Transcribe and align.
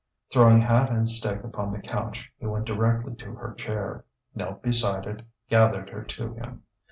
Throwing 0.31 0.61
hat 0.61 0.89
and 0.89 1.07
stick 1.07 1.43
upon 1.43 1.71
the 1.71 1.77
couch, 1.79 2.33
he 2.39 2.47
went 2.47 2.65
directly 2.65 3.13
to 3.17 3.35
her 3.35 3.53
chair, 3.53 4.03
knelt 4.33 4.63
beside 4.63 5.05
it, 5.05 5.21
gathered 5.47 5.91
her 5.91 6.01
to 6.03 6.33
him. 6.33 6.63